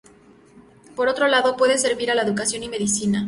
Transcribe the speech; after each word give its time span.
Por 0.95 1.09
otro 1.09 1.27
lado, 1.27 1.55
puede 1.55 1.77
servir 1.77 2.09
a 2.09 2.15
la 2.15 2.23
educación 2.23 2.63
y 2.63 2.69
medicina. 2.69 3.19